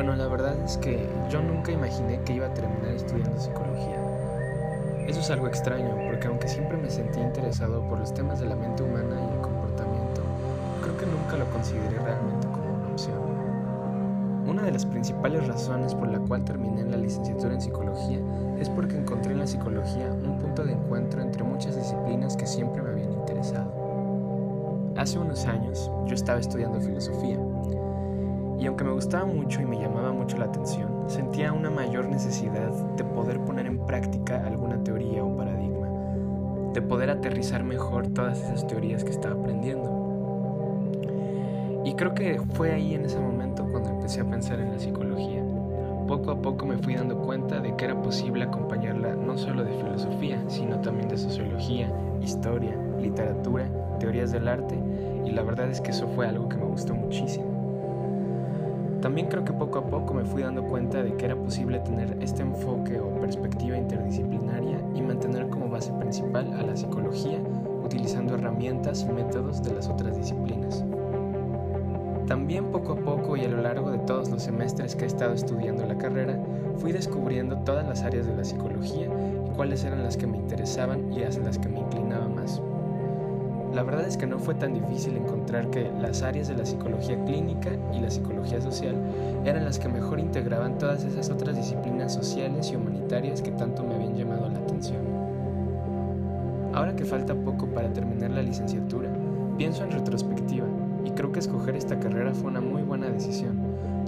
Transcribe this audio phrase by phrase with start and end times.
[0.00, 3.98] Bueno, la verdad es que yo nunca imaginé que iba a terminar estudiando psicología.
[5.06, 8.56] Eso es algo extraño, porque aunque siempre me sentí interesado por los temas de la
[8.56, 10.22] mente humana y el comportamiento,
[10.82, 13.18] creo que nunca lo consideré realmente como una opción.
[14.48, 18.20] Una de las principales razones por la cual terminé la licenciatura en psicología
[18.58, 22.80] es porque encontré en la psicología un punto de encuentro entre muchas disciplinas que siempre
[22.80, 23.70] me habían interesado.
[24.96, 27.38] Hace unos años yo estaba estudiando filosofía
[28.60, 32.70] y aunque me gustaba mucho y me llamaba mucho la atención, sentía una mayor necesidad
[32.94, 35.88] de poder poner en práctica alguna teoría o paradigma,
[36.74, 39.98] de poder aterrizar mejor todas esas teorías que estaba aprendiendo.
[41.86, 45.42] Y creo que fue ahí en ese momento cuando empecé a pensar en la psicología.
[46.06, 49.72] Poco a poco me fui dando cuenta de que era posible acompañarla no solo de
[49.72, 51.90] filosofía, sino también de sociología,
[52.20, 54.78] historia, literatura, teorías del arte,
[55.24, 57.69] y la verdad es que eso fue algo que me gustó muchísimo.
[59.00, 62.18] También creo que poco a poco me fui dando cuenta de que era posible tener
[62.20, 67.40] este enfoque o perspectiva interdisciplinaria y mantener como base principal a la psicología
[67.82, 70.84] utilizando herramientas y métodos de las otras disciplinas.
[72.26, 75.32] También poco a poco y a lo largo de todos los semestres que he estado
[75.32, 76.38] estudiando la carrera,
[76.76, 79.08] fui descubriendo todas las áreas de la psicología
[79.46, 82.62] y cuáles eran las que me interesaban y hacia las que me inclinaba más.
[83.80, 87.16] La verdad es que no fue tan difícil encontrar que las áreas de la psicología
[87.24, 88.94] clínica y la psicología social
[89.46, 93.94] eran las que mejor integraban todas esas otras disciplinas sociales y humanitarias que tanto me
[93.94, 95.00] habían llamado la atención.
[96.74, 99.08] Ahora que falta poco para terminar la licenciatura,
[99.56, 100.66] pienso en retrospectiva
[101.06, 103.62] y creo que escoger esta carrera fue una muy buena decisión,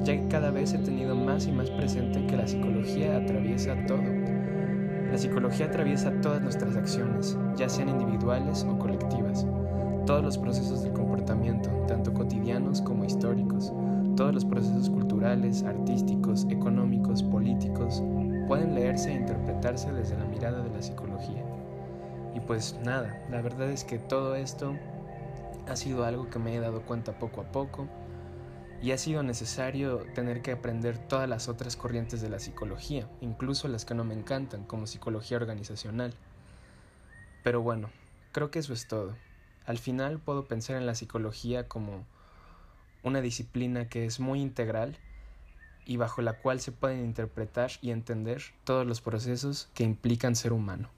[0.04, 4.02] ya que cada vez he tenido más y más presente que la psicología atraviesa todo.
[5.10, 9.46] La psicología atraviesa todas nuestras acciones, ya sean individuales o colectivas
[10.12, 13.72] todos los procesos del comportamiento, tanto cotidianos como históricos,
[14.14, 18.02] todos los procesos culturales, artísticos, económicos, políticos,
[18.46, 21.42] pueden leerse e interpretarse desde la mirada de la psicología.
[22.34, 24.76] Y pues nada, la verdad es que todo esto
[25.66, 27.88] ha sido algo que me he dado cuenta poco a poco
[28.82, 33.66] y ha sido necesario tener que aprender todas las otras corrientes de la psicología, incluso
[33.66, 36.12] las que no me encantan, como psicología organizacional.
[37.42, 37.88] Pero bueno,
[38.32, 39.14] creo que eso es todo.
[39.66, 42.04] Al final puedo pensar en la psicología como
[43.02, 44.96] una disciplina que es muy integral
[45.84, 50.52] y bajo la cual se pueden interpretar y entender todos los procesos que implican ser
[50.52, 50.88] humano.